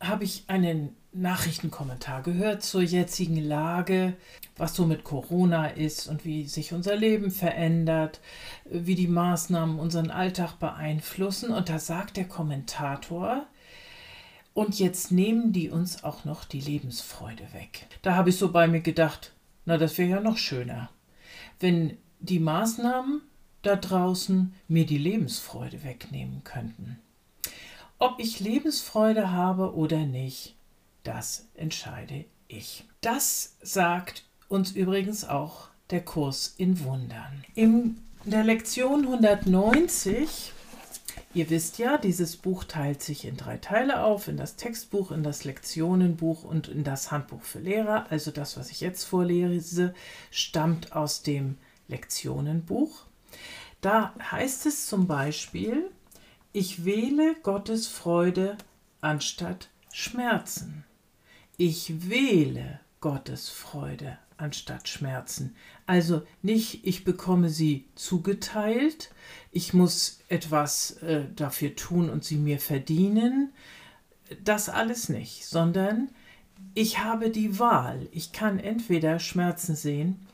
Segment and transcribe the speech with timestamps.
[0.00, 4.14] habe ich einen Nachrichtenkommentar gehört zur jetzigen Lage,
[4.56, 8.20] was so mit Corona ist und wie sich unser Leben verändert,
[8.64, 11.50] wie die Maßnahmen unseren Alltag beeinflussen.
[11.50, 13.46] Und da sagt der Kommentator,
[14.52, 17.86] und jetzt nehmen die uns auch noch die Lebensfreude weg.
[18.02, 19.32] Da habe ich so bei mir gedacht,
[19.66, 20.88] na, das wäre ja noch schöner,
[21.60, 23.20] wenn die Maßnahmen
[23.60, 26.98] da draußen mir die Lebensfreude wegnehmen könnten.
[27.98, 30.56] Ob ich Lebensfreude habe oder nicht,
[31.02, 32.84] das entscheide ich.
[33.00, 37.44] Das sagt uns übrigens auch der Kurs in Wundern.
[37.54, 40.52] In der Lektion 190
[41.36, 45.22] Ihr wisst ja, dieses Buch teilt sich in drei Teile auf, in das Textbuch, in
[45.22, 48.06] das Lektionenbuch und in das Handbuch für Lehrer.
[48.08, 49.92] Also das, was ich jetzt vorlese,
[50.30, 53.04] stammt aus dem Lektionenbuch.
[53.82, 55.90] Da heißt es zum Beispiel,
[56.56, 58.56] ich wähle Gottes Freude
[59.02, 60.86] anstatt Schmerzen.
[61.58, 65.54] Ich wähle Gottes Freude anstatt Schmerzen.
[65.84, 69.10] Also nicht, ich bekomme sie zugeteilt,
[69.52, 73.52] ich muss etwas äh, dafür tun und sie mir verdienen.
[74.42, 76.08] Das alles nicht, sondern
[76.72, 78.08] ich habe die Wahl.
[78.12, 80.26] Ich kann entweder Schmerzen sehen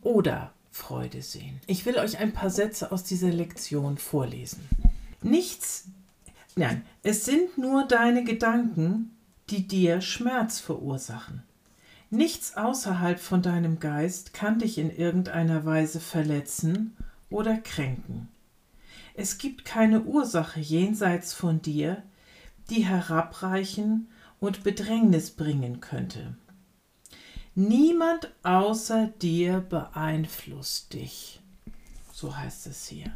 [0.00, 1.60] oder Freude sehen.
[1.66, 4.66] Ich will euch ein paar Sätze aus dieser Lektion vorlesen.
[5.26, 5.88] Nichts,
[6.54, 9.10] nein, es sind nur deine Gedanken,
[9.50, 11.42] die dir Schmerz verursachen.
[12.10, 16.96] Nichts außerhalb von deinem Geist kann dich in irgendeiner Weise verletzen
[17.28, 18.28] oder kränken.
[19.14, 22.04] Es gibt keine Ursache jenseits von dir,
[22.70, 24.06] die herabreichen
[24.38, 26.36] und Bedrängnis bringen könnte.
[27.56, 31.40] Niemand außer dir beeinflusst dich.
[32.12, 33.10] So heißt es hier.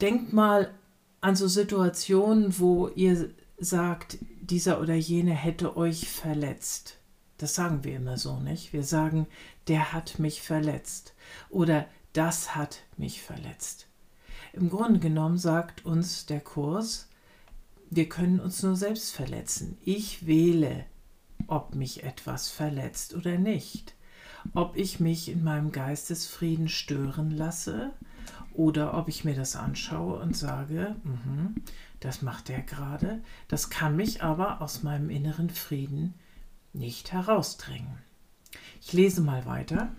[0.00, 0.74] Denkt mal
[1.20, 6.98] an so Situationen, wo ihr sagt, dieser oder jene hätte euch verletzt.
[7.38, 8.72] Das sagen wir immer so, nicht?
[8.72, 9.26] Wir sagen,
[9.68, 11.14] der hat mich verletzt
[11.50, 13.88] oder das hat mich verletzt.
[14.52, 17.08] Im Grunde genommen sagt uns der Kurs,
[17.90, 19.76] wir können uns nur selbst verletzen.
[19.82, 20.86] Ich wähle,
[21.46, 23.94] ob mich etwas verletzt oder nicht.
[24.54, 27.92] Ob ich mich in meinem Geistesfrieden stören lasse
[28.52, 31.50] oder ob ich mir das anschaue und sage, mh,
[32.00, 36.14] das macht er gerade, das kann mich aber aus meinem inneren Frieden
[36.72, 37.98] nicht herausdrängen.
[38.80, 39.90] Ich lese mal weiter.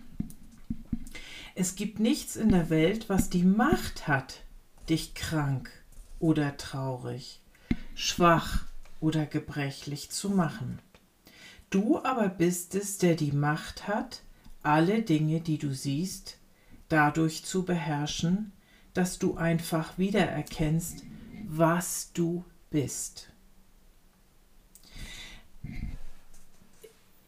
[1.56, 4.44] Es gibt nichts in der Welt, was die Macht hat,
[4.90, 5.72] dich krank
[6.20, 7.42] oder traurig,
[7.96, 8.66] schwach
[9.00, 10.80] oder gebrechlich zu machen.
[11.70, 14.22] Du aber bist es, der die Macht hat,
[14.64, 16.38] alle Dinge, die du siehst,
[16.90, 18.52] dadurch zu beherrschen,
[18.94, 21.04] dass du einfach wiedererkennst,
[21.48, 23.32] was du bist.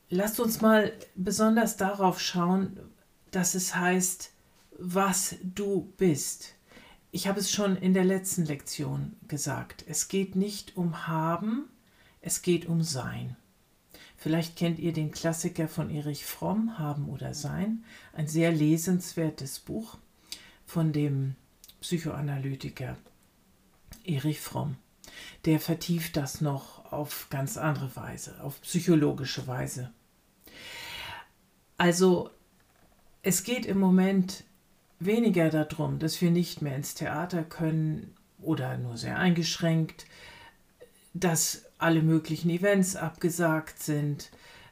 [0.10, 2.80] Lasst uns mal besonders darauf schauen,
[3.32, 4.32] dass es heißt,
[4.80, 6.56] was du bist.
[7.12, 9.84] Ich habe es schon in der letzten Lektion gesagt.
[9.88, 11.70] Es geht nicht um Haben,
[12.22, 13.36] es geht um Sein.
[14.20, 19.98] Vielleicht kennt ihr den Klassiker von Erich Fromm, Haben oder Sein, ein sehr lesenswertes Buch
[20.66, 21.36] von dem
[21.80, 22.98] Psychoanalytiker
[24.04, 24.76] Erich Fromm.
[25.46, 29.90] Der vertieft das noch auf ganz andere Weise, auf psychologische Weise.
[31.78, 32.30] Also
[33.24, 34.44] es geht im Moment
[35.00, 40.06] weniger darum, dass wir nicht mehr ins Theater können oder nur sehr eingeschränkt,
[41.14, 44.30] dass alle möglichen Events abgesagt sind,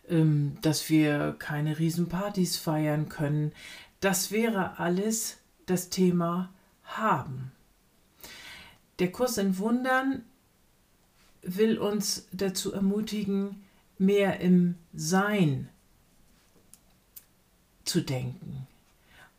[0.07, 3.51] ähm, dass wir keine Riesenpartys feiern können.
[3.99, 7.51] Das wäre alles das Thema haben.
[8.99, 10.23] Der Kurs in Wundern
[11.41, 13.63] will uns dazu ermutigen,
[13.97, 15.69] mehr im Sein
[17.85, 18.67] zu denken.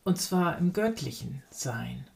[0.05, 2.06] Und zwar im göttlichen Sein.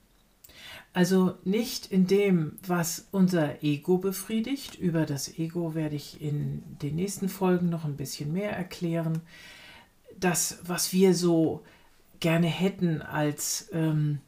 [0.92, 4.74] Also nicht in dem, was unser Ego befriedigt.
[4.74, 9.22] Über das Ego werde ich in den nächsten Folgen noch ein bisschen mehr erklären.
[10.18, 11.62] Das, was wir so
[12.20, 14.20] gerne hätten als, ähm,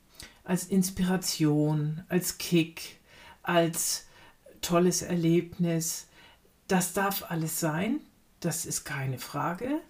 [0.43, 2.99] als Inspiration, als Kick,
[3.43, 4.07] als
[4.63, 6.09] tolles Erlebnis,
[6.67, 8.01] Das darf alles sein,
[8.41, 9.81] das ist keine Frage,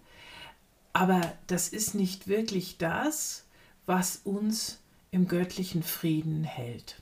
[0.93, 3.45] aber das ist nicht wirklich das,
[3.87, 4.81] was uns
[5.15, 6.97] im göttlichen Frieden hält.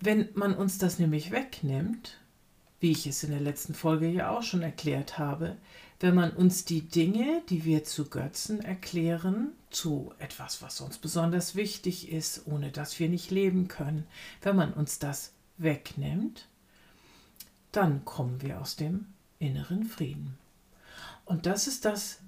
[0.00, 2.18] Wenn man uns das nämlich wegnimmt,
[2.80, 5.56] wie ich es in der letzten Folge ja auch schon erklärt habe,
[6.00, 11.54] wenn man uns die Dinge, die wir zu Götzen erklären, zu etwas, was uns besonders
[11.54, 14.04] wichtig ist, ohne dass wir nicht leben können,
[14.42, 16.48] wenn man uns das wegnimmt,
[17.70, 19.06] dann kommen wir aus dem
[19.38, 20.36] inneren Frieden.
[21.24, 22.18] Und das ist das,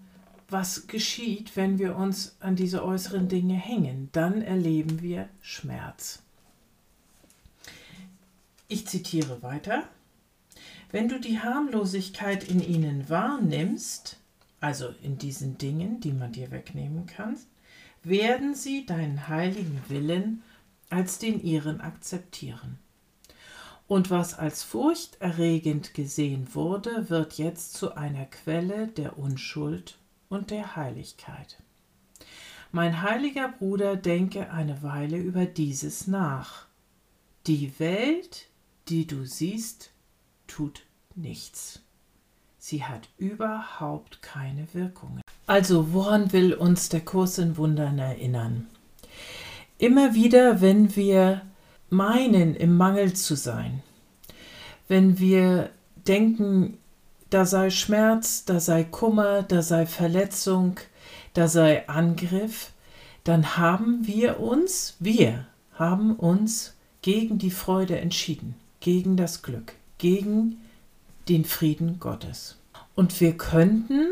[0.48, 4.08] was geschieht, wenn wir uns an diese äußeren Dinge hängen.
[4.12, 6.22] Dann erleben wir Schmerz.
[8.68, 9.84] Ich zitiere weiter.
[10.90, 14.18] Wenn du die Harmlosigkeit in ihnen wahrnimmst,
[14.60, 17.36] also in diesen Dingen, die man dir wegnehmen kann,
[18.02, 20.42] werden sie deinen heiligen Willen
[20.90, 22.78] als den ihren akzeptieren.
[23.86, 29.98] Und was als furchterregend gesehen wurde, wird jetzt zu einer Quelle der Unschuld
[30.34, 31.62] und der Heiligkeit.
[32.72, 36.66] Mein heiliger Bruder, denke eine Weile über dieses nach.
[37.46, 38.48] Die Welt,
[38.88, 39.90] die du siehst,
[40.46, 40.82] tut
[41.14, 41.80] nichts.
[42.58, 45.20] Sie hat überhaupt keine Wirkung.
[45.46, 48.66] Also, woran will uns der Kurs in Wundern erinnern?
[49.78, 51.42] Immer wieder, wenn wir
[51.90, 53.82] meinen, im Mangel zu sein,
[54.88, 55.70] wenn wir
[56.08, 56.78] denken,
[57.30, 60.78] da sei Schmerz, da sei Kummer, da sei Verletzung,
[61.32, 62.70] da sei Angriff,
[63.24, 70.60] dann haben wir uns, wir haben uns gegen die Freude entschieden, gegen das Glück, gegen
[71.28, 72.58] den Frieden Gottes.
[72.94, 74.06] Und wir könnten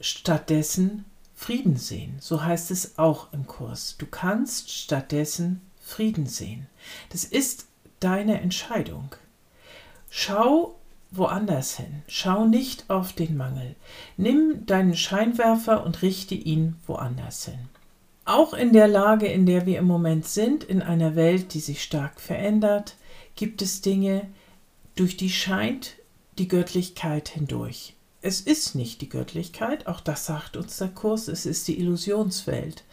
[0.00, 2.16] stattdessen Frieden sehen.
[2.20, 3.96] So heißt es auch im Kurs.
[3.98, 6.66] Du kannst stattdessen Frieden sehen.
[7.10, 7.66] Das ist
[8.00, 9.14] deine Entscheidung.
[10.10, 10.76] Schau
[11.16, 12.02] woanders hin.
[12.06, 13.76] Schau nicht auf den Mangel.
[14.16, 17.68] Nimm deinen Scheinwerfer und richte ihn woanders hin.
[18.24, 21.82] Auch in der Lage, in der wir im Moment sind, in einer Welt, die sich
[21.82, 22.96] stark verändert,
[23.36, 24.28] gibt es Dinge,
[24.94, 25.96] durch die scheint
[26.38, 27.94] die Göttlichkeit hindurch.
[28.22, 32.84] Es ist nicht die Göttlichkeit, auch das sagt uns der Kurs, es ist die Illusionswelt.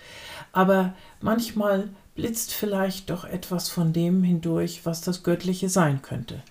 [0.51, 6.44] Aber manchmal blitzt vielleicht doch etwas von dem hindurch, was das Göttliche sein könnte.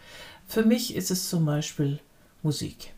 [0.50, 2.00] Für mich ist es zum Beispiel
[2.42, 2.92] Musik.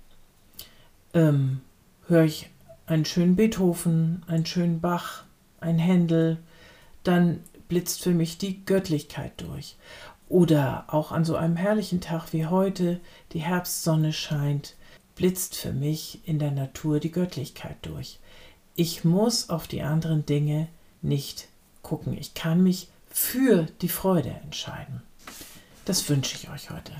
[1.12, 1.60] Ähm,
[2.08, 2.48] höre ich
[2.86, 5.24] einen schönen Beethoven, einen schönen Bach,
[5.60, 6.38] einen Händel,
[7.04, 9.76] dann blitzt für mich die Göttlichkeit durch.
[10.30, 13.00] Oder auch an so einem herrlichen Tag wie heute,
[13.34, 14.74] die Herbstsonne scheint,
[15.14, 18.18] blitzt für mich in der Natur die Göttlichkeit durch.
[18.76, 20.68] Ich muss auf die anderen Dinge
[21.02, 21.48] nicht
[21.82, 22.16] gucken.
[22.16, 25.02] Ich kann mich für die Freude entscheiden.
[25.84, 26.94] Das wünsche ich euch heute.